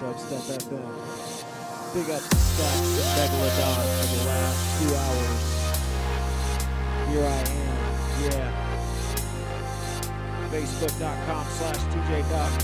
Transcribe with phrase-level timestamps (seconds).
[0.00, 0.90] Dubstep FM.
[1.94, 5.40] Big up Stacks and Megalodon for the last two hours.
[7.08, 7.76] Here I am,
[8.22, 8.50] yeah.
[10.50, 12.54] Facebook.com slash DJ Duck.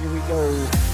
[0.00, 0.91] Here we go.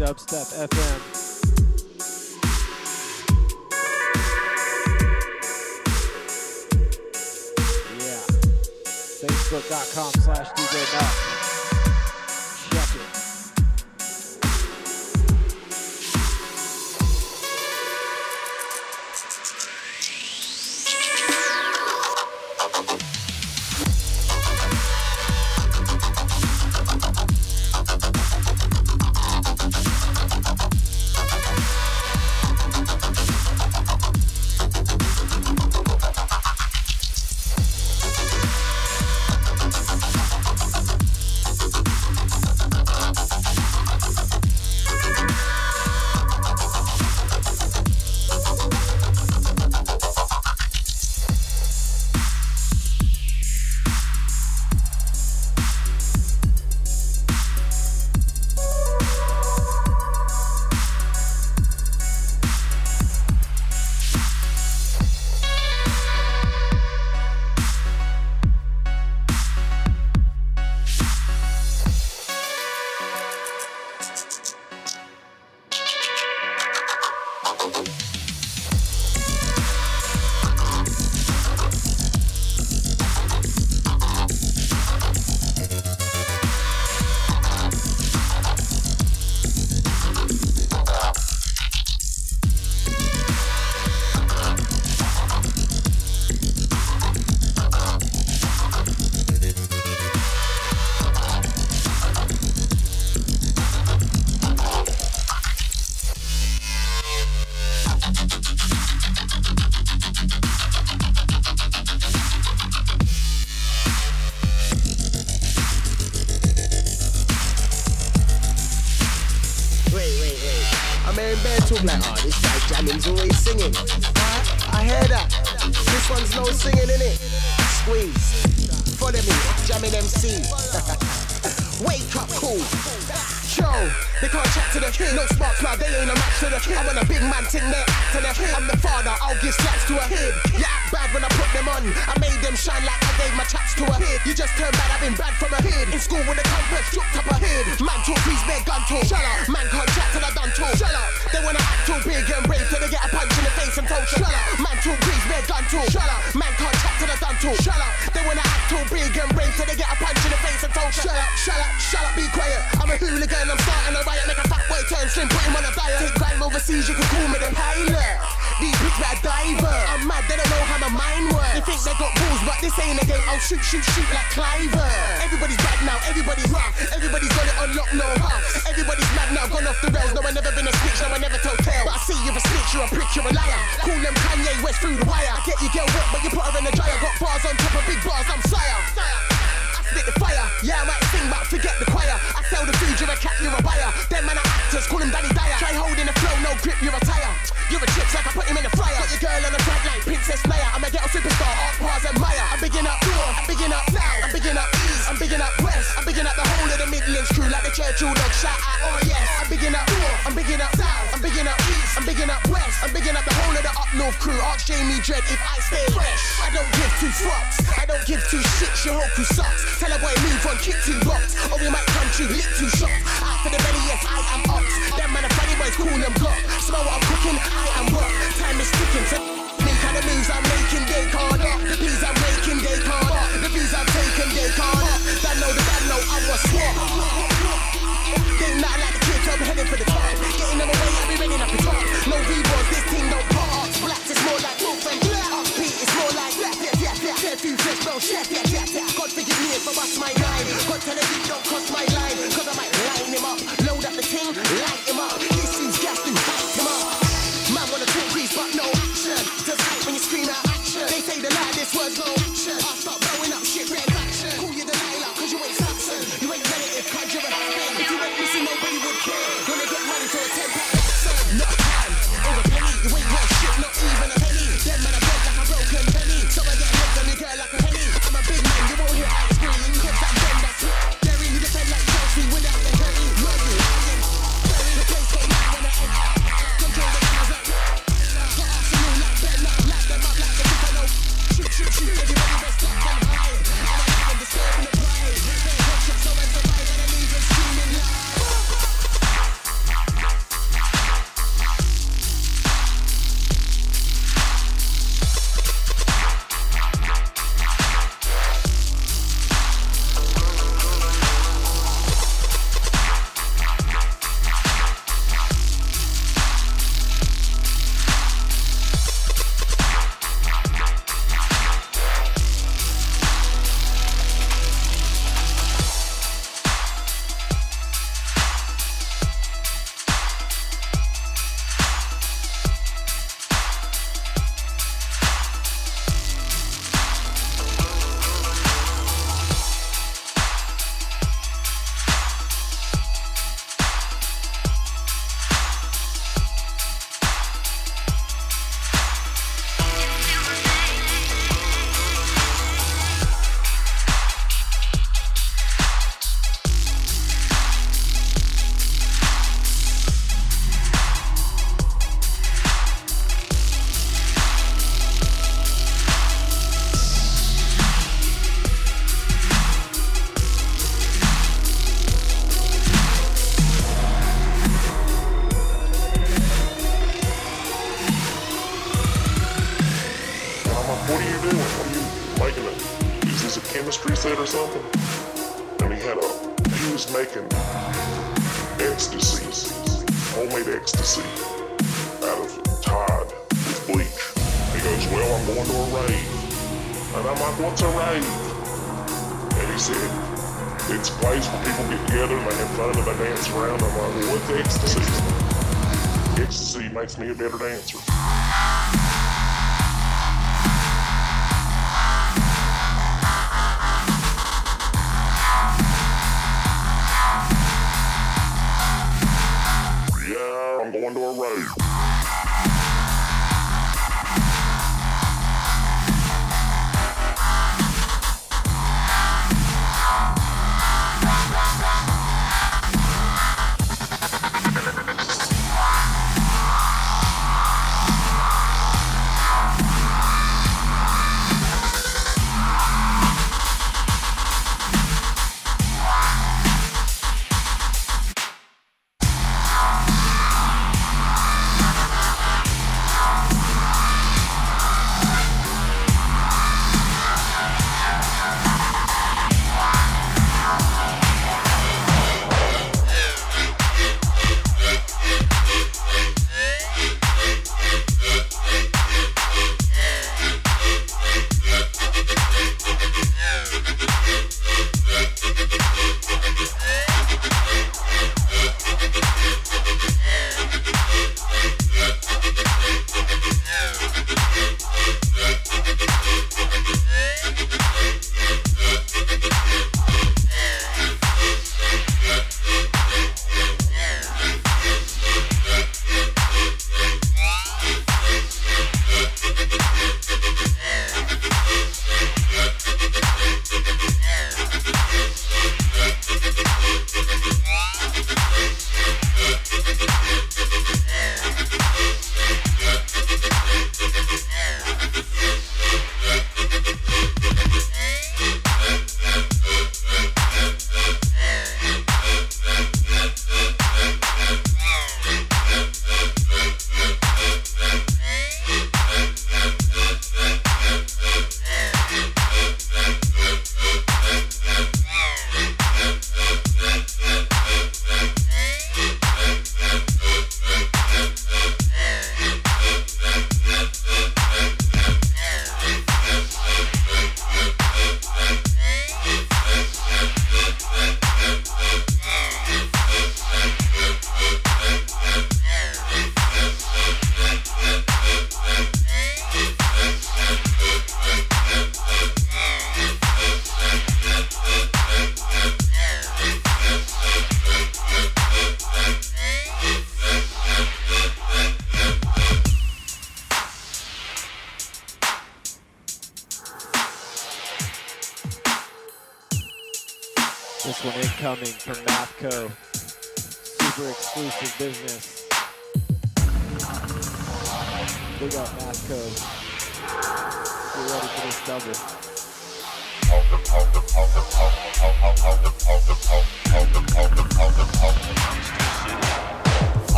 [0.00, 1.09] Dubstep FM.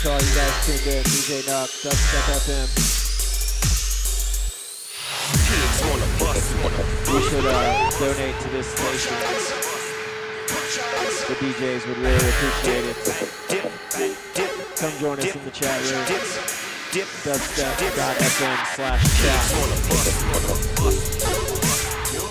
[0.00, 1.04] To all you guys tuned in.
[1.04, 2.68] DJ Knox, Dubstep FM.
[7.12, 9.12] You should uh, donate to this station.
[11.28, 12.96] The DJs would really appreciate it.
[14.80, 16.04] Come join us in the chat room.
[16.96, 19.44] Dubstep.fm slash chat.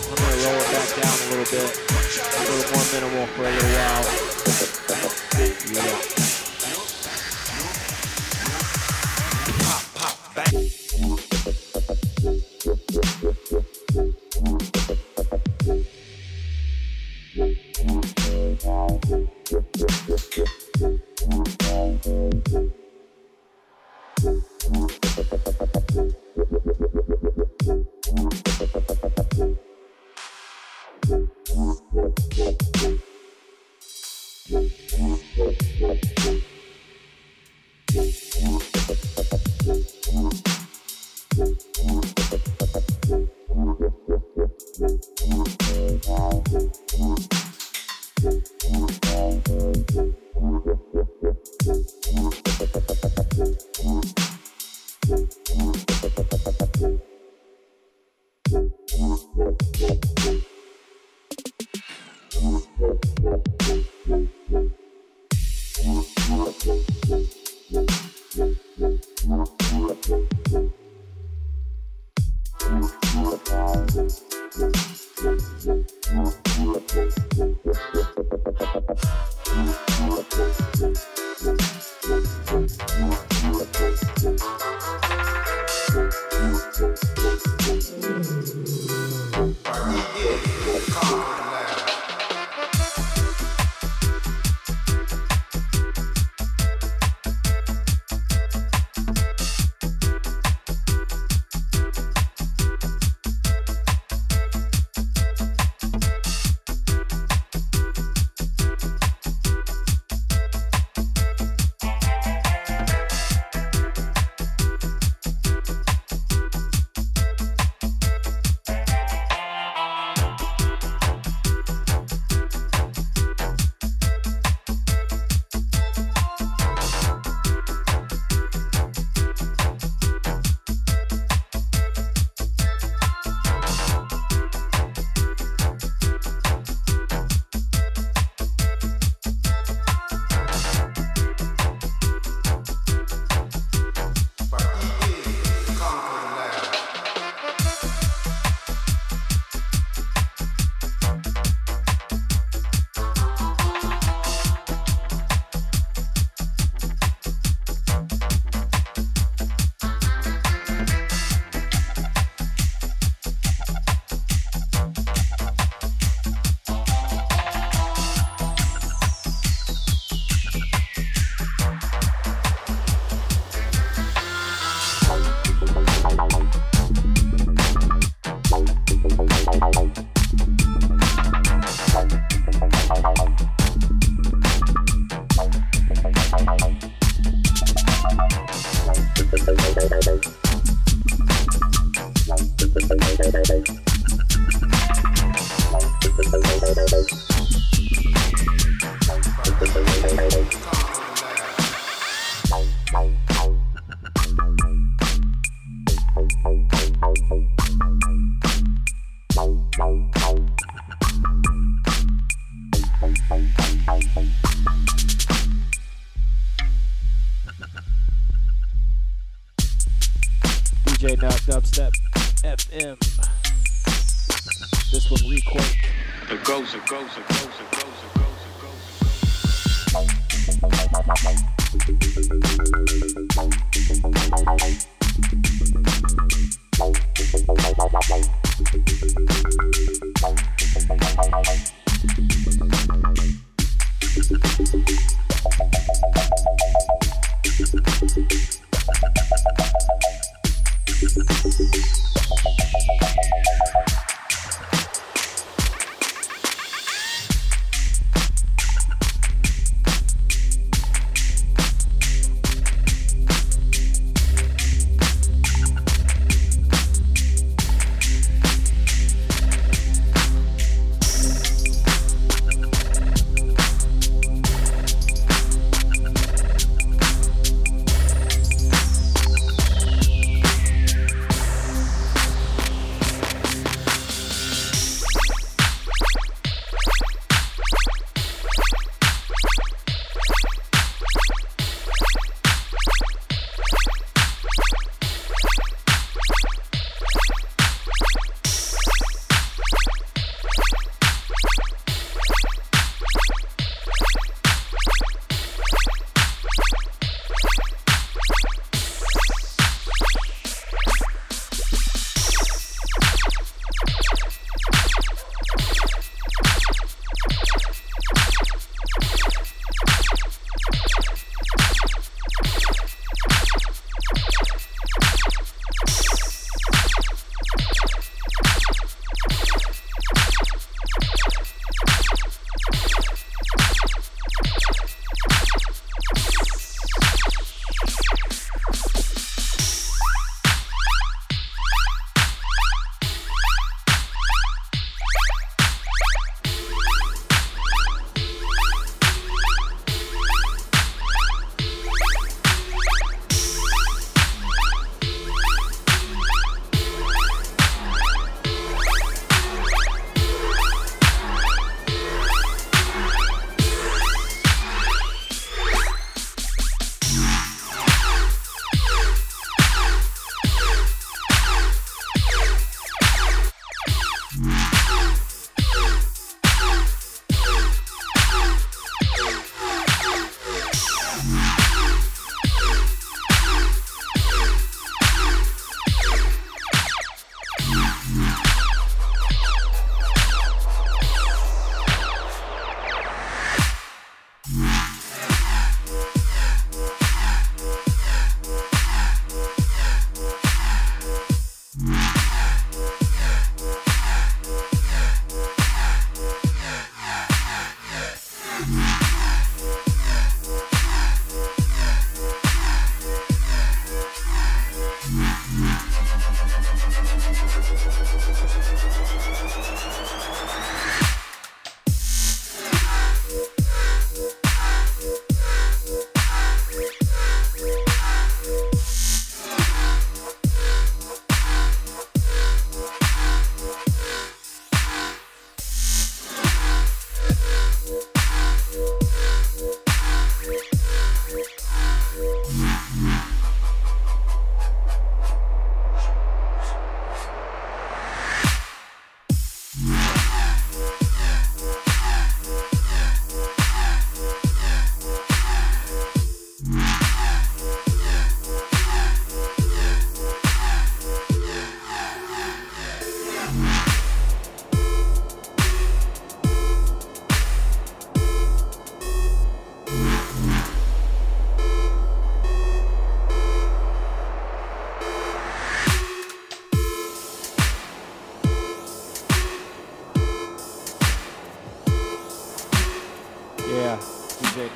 [0.10, 1.70] I'm gonna roll it back down a little bit.
[1.70, 4.06] A little more minimal for a little while.
[5.72, 6.29] Yeah.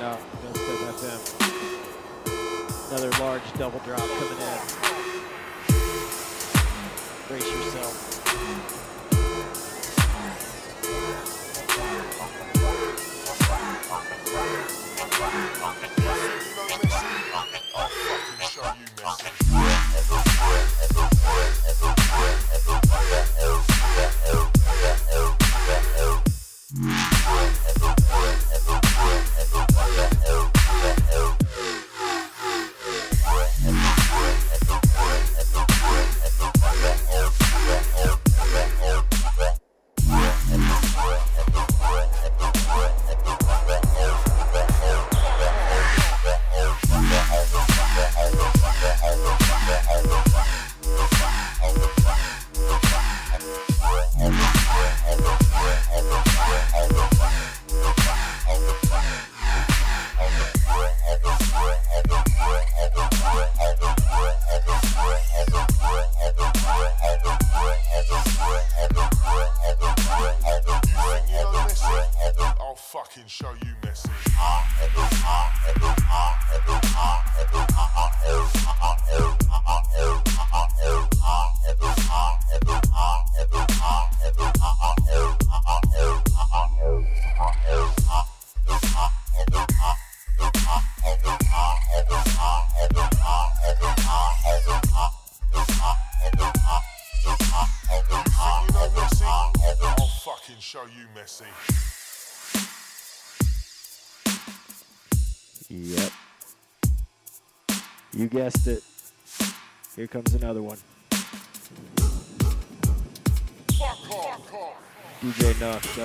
[0.04, 0.33] Yeah.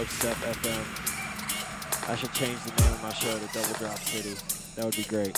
[0.09, 2.09] Step FM.
[2.09, 4.35] I should change the name of my show to Double Drop City.
[4.75, 5.37] That would be great.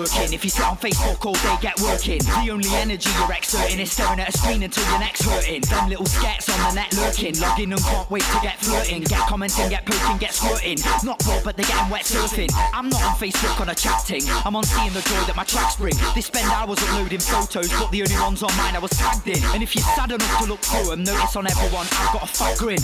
[0.00, 0.32] Networking.
[0.32, 2.18] If you sit on Facebook all day, get working.
[2.18, 5.60] The only energy you're exerting is staring at a screen until your neck's hurting.
[5.62, 9.02] Them little skets on the net lurking, logging and can't wait to get flirting.
[9.02, 10.78] Get commenting, get poking, get squirting.
[11.04, 12.50] Not bored, but they're getting wet surfing.
[12.72, 14.22] I'm not on Facebook on a chatting.
[14.44, 15.94] I'm on seeing the joy that my tracks bring.
[16.14, 19.42] They spend hours uploading photos, but the only ones on mine I was tagged in.
[19.52, 22.26] And if you're sad enough to look through them, notice on everyone I've got a
[22.26, 22.80] fat grin.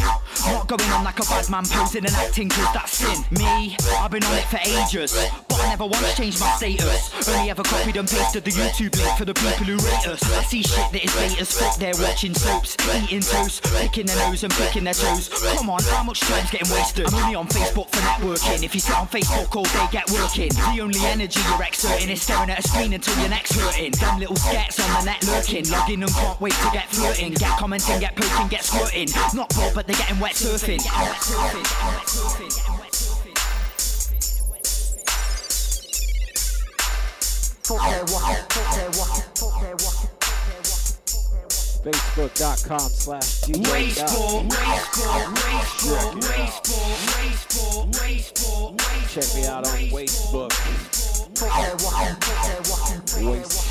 [0.53, 3.25] Not going on like a bad man posing and acting, cause that's sin.
[3.31, 5.17] Me, I've been on it for ages,
[5.67, 7.29] I never once changed my status.
[7.29, 10.23] Only ever copied and pasted the YouTube link for the people who rate us.
[10.39, 14.53] I see shit that is fuck, they're watching soaps, eating toast, picking their nose and
[14.55, 15.29] picking their toes.
[15.59, 17.09] Come on, how much time's getting wasted?
[17.09, 18.63] I'm only on Facebook for networking.
[18.63, 20.51] If you sit on Facebook all day, get working.
[20.51, 23.91] The only energy you're exerting is staring at a screen until your neck's hurting.
[23.99, 27.35] Them little skets on the net lurking, logging and can't wait to get flirting.
[27.35, 29.09] Get commenting, get poking, get squirting.
[29.35, 30.79] Not bored, but they're getting wet surfing.
[30.79, 32.96] Wet surfing, wet surfing, wet surfing.
[41.83, 43.97] Facebook.com slash DJ.
[49.11, 50.53] Check me out on Wastebook.
[51.37, 53.67] Fuck their walking, fuck their walking, fuck.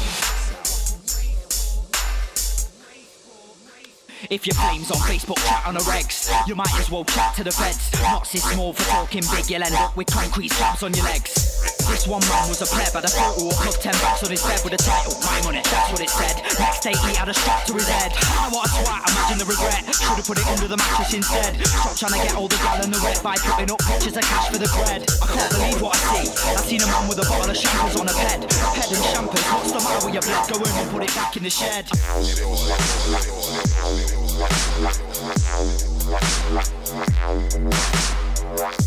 [4.30, 7.46] If your flames on Facebook chat on a regs, you might as well chat to
[7.46, 7.94] the feds.
[8.02, 11.75] Not so small for talking big, you'll end up with concrete slabs on your legs.
[11.86, 14.42] This one man was a pleb, had a photo of Club 10 bucks on his
[14.42, 16.42] bed with a title, My Money, that's what it said.
[16.58, 18.12] Next day he had a strap to his head.
[18.26, 19.86] Ah, what a twat, imagine the regret.
[19.94, 21.54] Should've put it under the mattress instead.
[21.62, 24.26] Stop trying to get all the gal in the wet by putting up pictures of
[24.26, 25.06] cash for the bread.
[25.22, 26.34] I can't believe what I see.
[26.58, 28.50] I seen a man with a bottle of shampoos on a bed.
[28.50, 30.42] Head and shampoos, what's the matter with your blood?
[30.50, 31.86] Go home and put it back in the shed.
[38.58, 38.86] Right.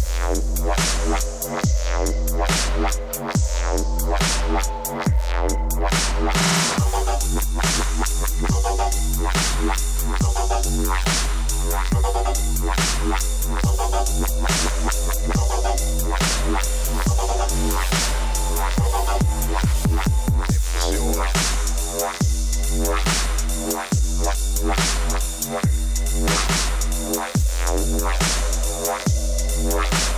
[29.58, 30.17] Pussy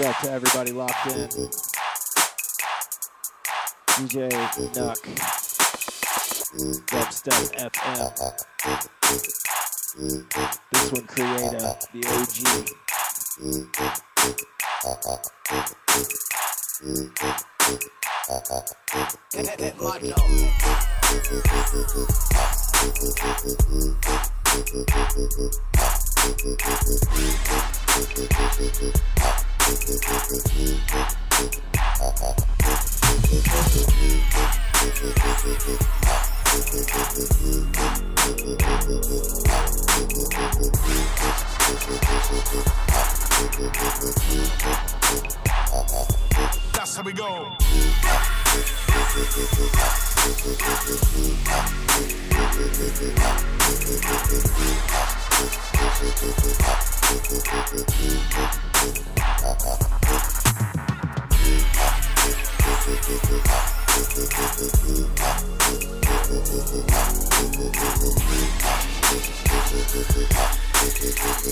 [0.00, 1.28] Big to everybody locked in.
[3.98, 4.30] DJ
[4.72, 4.96] Nuck.
[6.86, 8.00] Dubstep FM.
[10.72, 12.70] This one Creator, the OG.
[46.72, 47.56] That's how we go.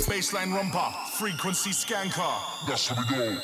[0.07, 2.23] Bassline romper, frequency scanker.
[2.67, 3.39] That's how we go.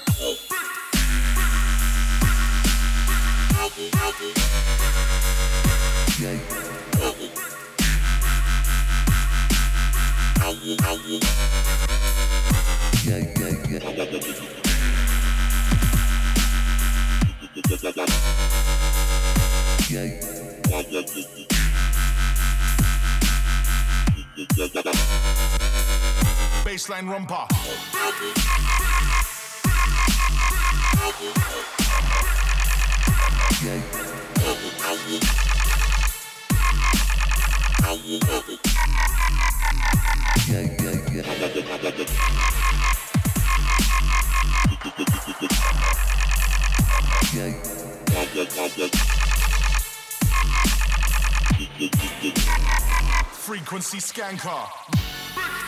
[26.65, 27.49] Bassline romper.
[53.33, 54.51] Frequency scanker.
[55.35, 55.64] That's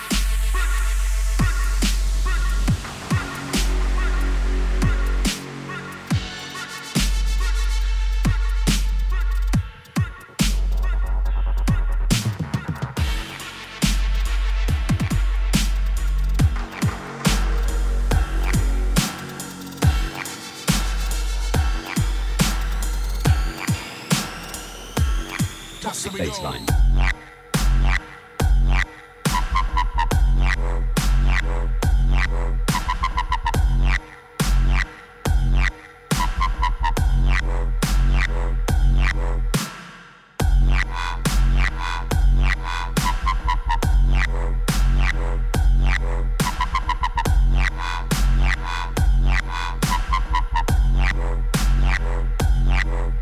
[26.06, 26.30] how we go.
[26.30, 26.66] Bassline.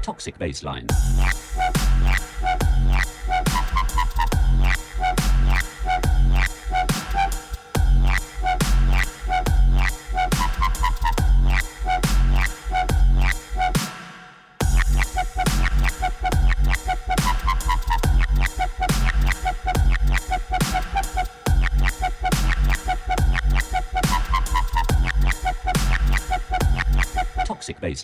[0.02, 1.43] Toxic bassline.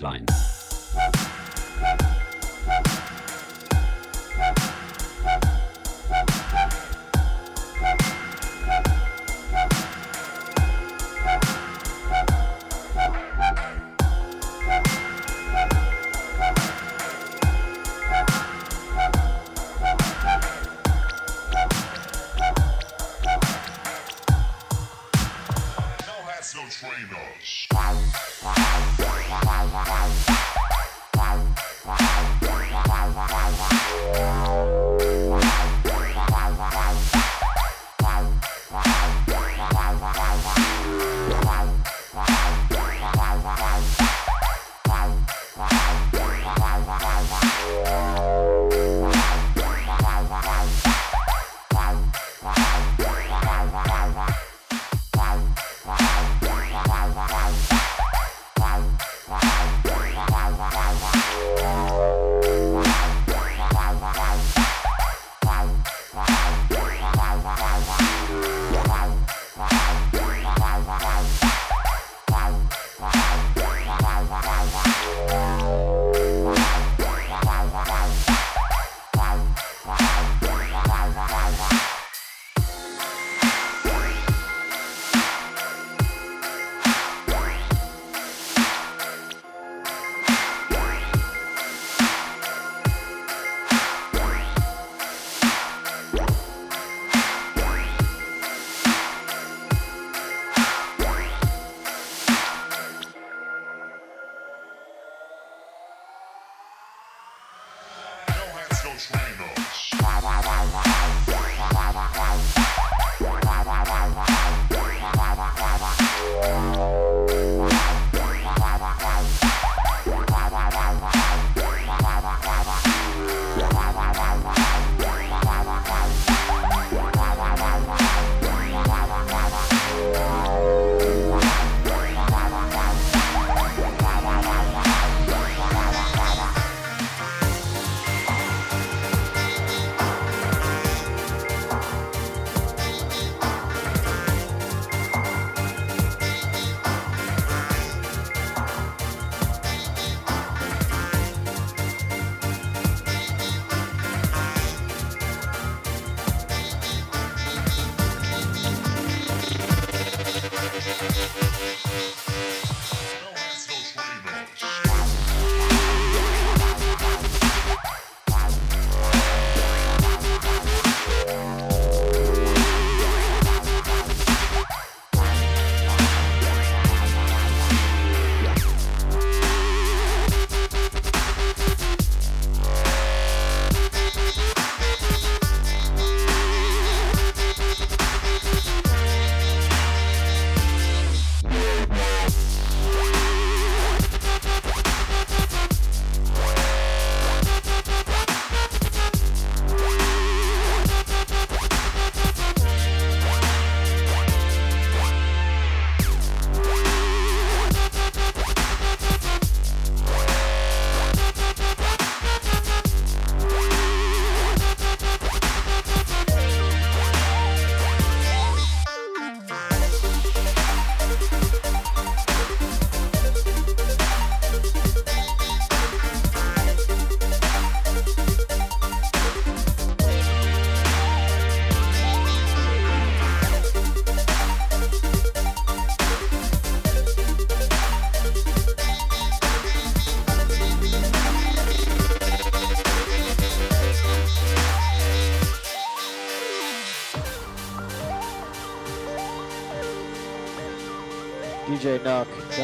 [0.01, 0.49] Baseline.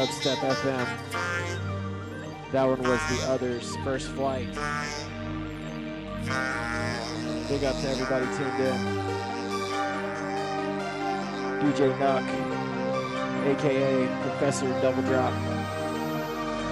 [0.07, 0.87] Dubstep FM.
[2.53, 4.47] That one was the others, First Flight.
[7.49, 8.77] Big up to everybody tuned in.
[11.59, 12.23] DJ Nuck,
[13.47, 15.33] aka Professor Double Drop,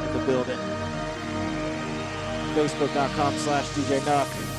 [0.06, 0.60] in the building.
[2.56, 4.55] Facebook.com slash DJ Nuck.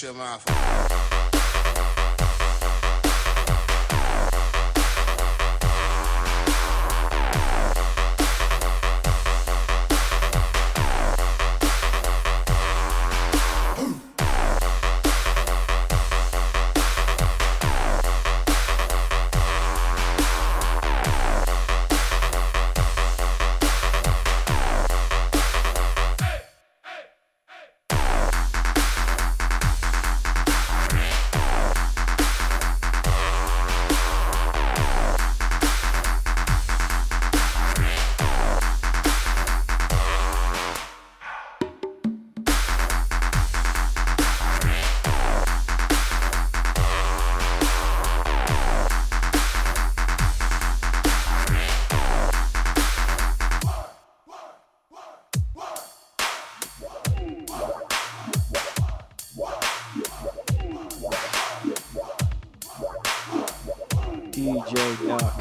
[0.00, 0.49] Shut
[64.40, 65.36] DJ Nuck.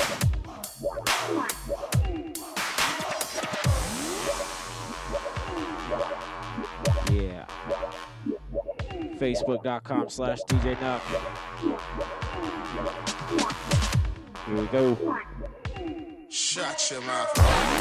[7.14, 7.46] Yeah.
[9.18, 11.02] Facebook.com slash DJ Nuck.
[14.46, 15.18] Here we go.
[16.30, 17.79] Shut your mouth.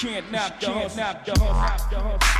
[0.00, 0.70] can't knock the
[1.36, 2.39] hustle.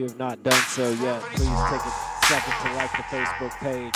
[0.00, 1.92] you have not done so yet, please take a
[2.24, 3.92] second to like the Facebook page.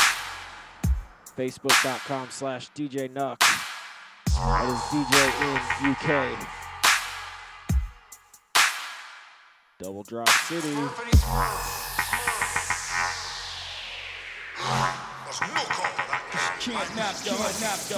[1.35, 3.39] Facebook.com slash DJ Nuck.
[4.37, 5.57] That is DJ in
[5.93, 6.05] UK.
[9.79, 10.77] Double Drop City.
[16.61, 17.97] Kidnap the kidnap the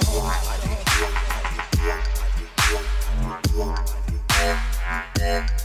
[5.19, 5.56] nap.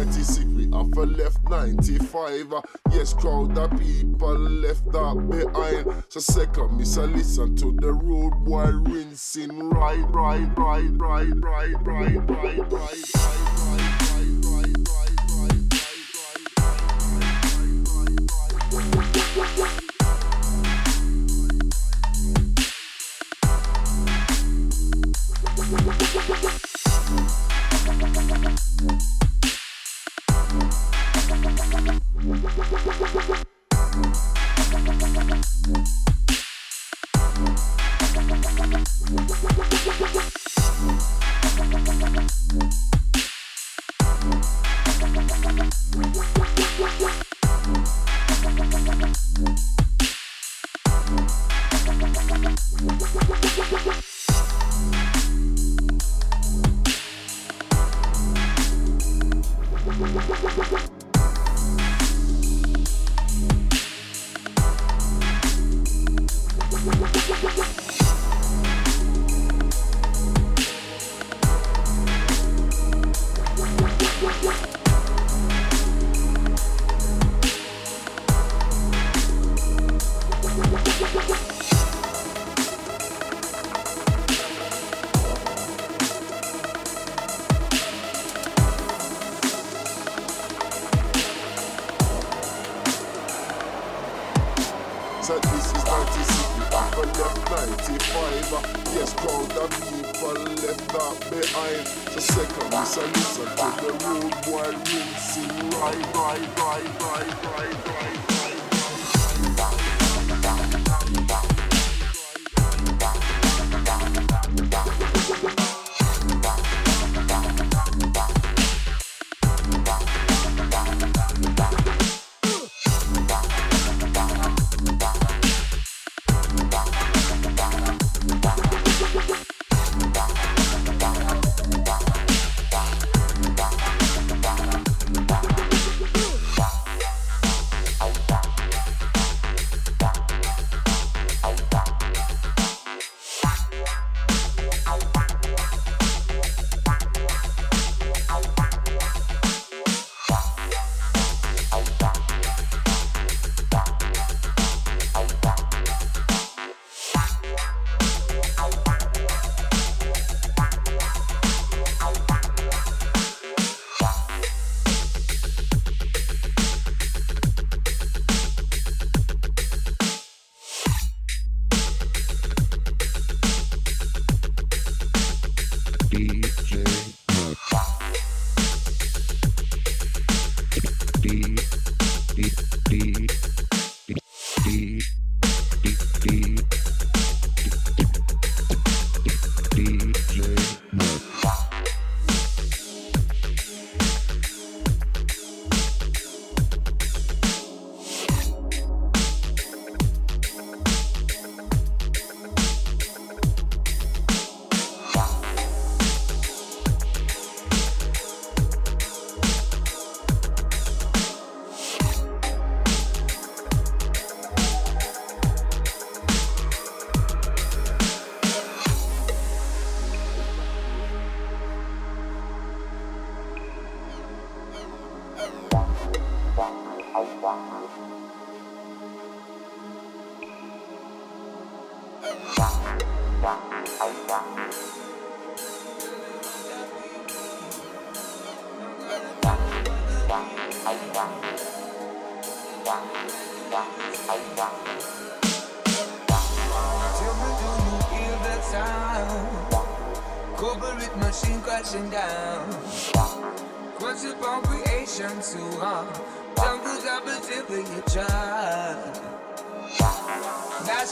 [0.07, 2.53] 96, we have a left 95.
[2.53, 6.03] Uh, yes, crowd of people left out behind.
[6.07, 9.69] So second, miss, I listen to the road boy rinsing.
[9.69, 13.16] Ride, ride, ride, ride, ride, ride, ride, ride.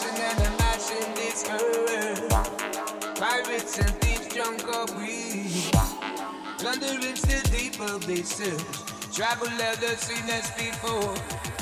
[0.03, 2.27] and I'm lashing this earth.
[3.17, 5.71] Pirates and thieves drunk or greed.
[6.59, 8.61] Plundering still deep of they serve.
[9.13, 11.15] Travel leather seen as before.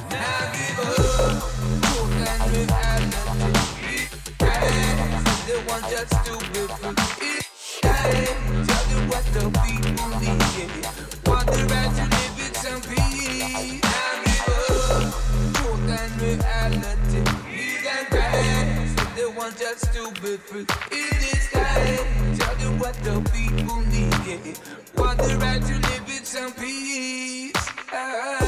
[0.09, 0.95] Now give up.
[1.85, 3.05] Who can revive
[5.45, 6.33] the to just to.
[7.83, 10.85] Tell you what the people need.
[11.27, 11.97] Want the live
[12.39, 13.81] in some peace.
[13.83, 15.13] Now give up.
[15.53, 17.12] Truth and reality.
[19.43, 19.93] Lead and Christ.
[19.93, 22.37] The one just good for it is time.
[22.37, 24.59] Tell you what the people need.
[24.95, 27.51] Want the right to live in some peace.
[27.91, 28.39] Ah,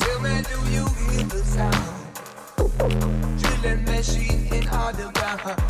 [0.00, 1.98] tell me, do you hear the sound?
[3.38, 5.62] Drilling machine in underground.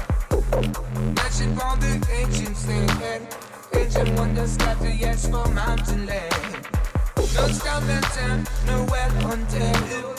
[1.15, 3.37] Matching from the ancient sand.
[3.75, 6.67] Ancient wonders got the yes for mountain land.
[7.35, 10.19] No skeleton, no well hunted.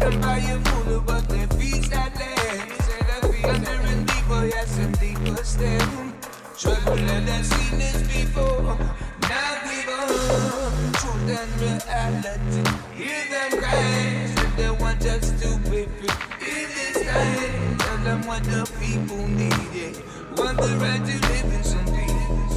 [0.00, 1.87] Empire full they feast that land.
[1.87, 1.87] Entering
[4.58, 5.88] yes, and deeper still.
[6.58, 8.76] Trouble that I've seen this before.
[9.30, 10.08] Now give up
[11.00, 12.62] truth and reality.
[12.98, 16.14] Hear them cries, if they want just to be free.
[16.52, 19.52] In this time, tell them what the people need.
[19.74, 20.04] It
[20.36, 22.54] Want the right to live in some peace.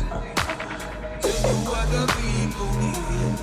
[1.21, 3.37] Tell you what the people need.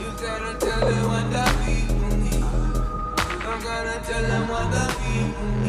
[0.00, 2.44] You gotta tell them what the people need.
[3.48, 5.65] I'm gonna tell them what the people need.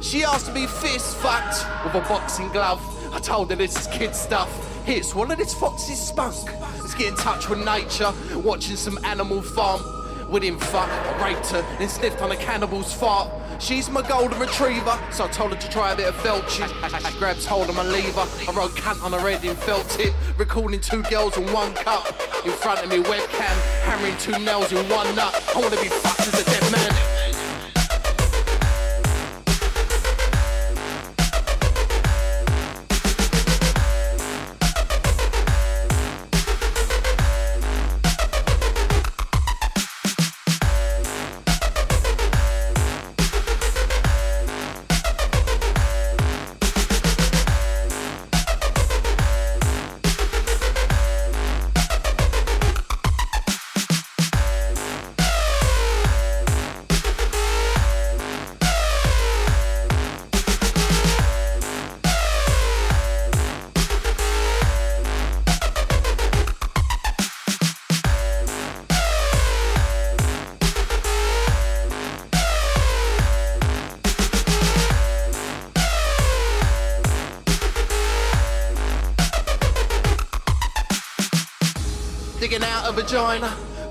[0.00, 2.80] She asked me fist fucked with a boxing glove.
[3.12, 4.50] I told her this is kid stuff.
[4.86, 6.52] Here, swallow this fox's spunk.
[6.78, 9.82] Let's get in touch with nature, watching some animal farm.
[10.32, 13.30] Didn't fuck, I raped her, then sniffed on a cannibal's fart.
[13.60, 16.68] She's my golden retriever, so I told her to try a bit of felching.
[17.10, 18.26] She grabs hold of my lever.
[18.48, 22.06] I wrote cunt on her head in felt tip, recording two girls in one cup.
[22.44, 25.34] In front of me, webcam, hammering two nails in one nut.
[25.54, 26.93] I wanna be fucked as a dead man.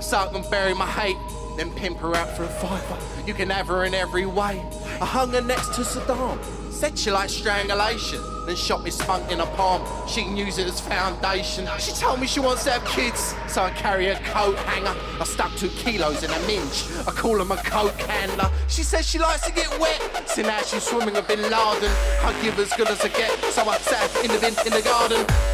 [0.00, 1.16] So I can bury my hate,
[1.56, 2.98] then pimp her out for a fiver.
[3.26, 4.62] You can have her in every way.
[5.00, 6.38] I hung her next to Saddam.
[6.70, 9.82] Said she liked strangulation, then shot me spunk in her palm.
[10.08, 11.68] She can use it as foundation.
[11.78, 14.94] She told me she wants to have kids, so I carry a coat hanger.
[15.20, 16.84] I stuck two kilos in a minge.
[17.06, 18.50] I call him a coke handler.
[18.68, 21.54] She says she likes to get wet, so now she's swimming with Bin Laden.
[21.54, 24.82] I give as good as I get, so I sat in the bin in the
[24.82, 25.53] garden.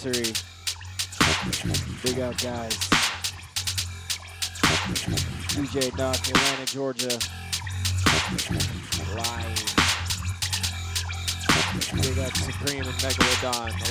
[0.00, 0.32] Sensory.
[2.02, 2.72] Big up, guys.
[5.52, 7.18] DJ Doc, Atlanta, Georgia.
[9.14, 9.60] Live.
[12.00, 13.89] Big up Supreme and Megalodon.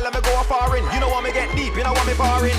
[0.00, 0.84] Let me go foreign.
[0.92, 2.56] You know want me get deep, you know want me barring.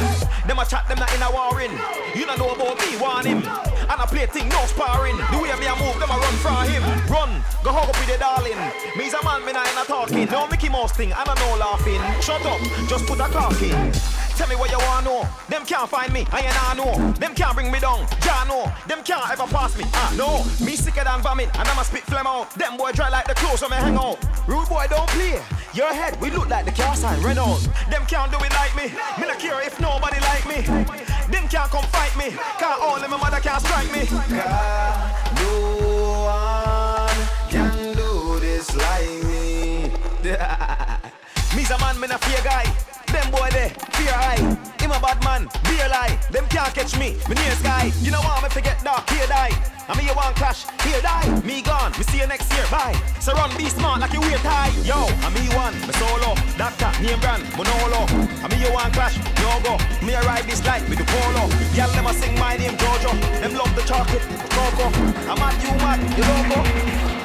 [0.47, 1.71] Them a chat, them not in a warring.
[2.15, 3.39] You don't know about me, warn him.
[3.89, 5.17] And I play thing, no sparring.
[5.17, 6.83] The way me a move, them a run from him.
[7.09, 7.29] Run,
[7.63, 8.57] go hug up with the darling.
[8.97, 10.25] Me's a man, me not in a talking.
[10.29, 12.01] No Mickey Mouse thing, I don't know laughing.
[12.21, 13.91] Shut up, just put a cock in.
[14.39, 15.27] Tell me what you wanna know.
[15.49, 17.11] Them can't find me, I ain't I know.
[17.19, 18.71] Them can't bring me down, ja know.
[18.87, 20.45] Them can't ever pass me, ah no.
[20.65, 22.49] Me sicker than vomit, and I'ma spit phlegm out.
[22.55, 24.17] Them boy dry like the clothes when me hang out.
[24.47, 25.41] Rude boy don't play.
[25.73, 27.59] Your head, we look like the car sign Renault.
[27.91, 28.85] Them can't do it like me.
[29.21, 30.61] Me not care if nobody like me.
[31.29, 32.35] Them can't come fight me.
[32.57, 34.05] Can't all my mother can't strike me.
[34.05, 39.91] God, No one can do this like me.
[41.55, 42.65] Me's a man, me not fear guy.
[43.11, 44.41] Them boy there, fear high.
[44.81, 46.17] Him a bad man, be a lie.
[46.31, 47.91] Them can't catch me, me near sky.
[48.01, 49.78] You know what, me forget dark, here die.
[49.89, 51.25] I mean you want clash, here die.
[51.41, 52.93] Me gone, me see you next year, bye.
[53.19, 54.69] So run, be smart like you wear tie.
[54.85, 56.35] Yo, I me one, me solo.
[56.61, 58.05] Doctor, name brand, Manolo.
[58.45, 59.81] I mean you want clash, no go.
[60.05, 61.49] Me arrive this life with the polo.
[61.73, 63.17] Y'all never sing my name, Jojo.
[63.41, 64.21] Them love the chocolate,
[64.53, 64.93] cocoa.
[65.25, 67.18] I'm at you mad, you logo.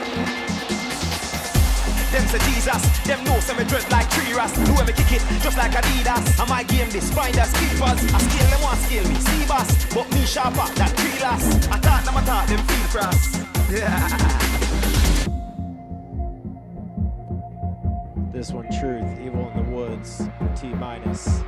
[2.15, 4.31] Them say Jesus, them know say me dress like tree.
[4.31, 6.39] Do me kick it just like Adidas.
[6.39, 7.99] I might game this, finders, keepers.
[8.15, 9.93] I scale them want scale me, see boss.
[9.93, 11.67] But me sharper, that tree lass.
[11.67, 13.43] I thought them I thought them feel cross.
[13.69, 14.41] Yeah.
[18.33, 21.43] This one, Truth, Evil in the Woods, T minus.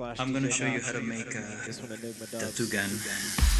[0.00, 1.42] I'm gonna show you how to make a
[2.30, 3.57] tattoo gun.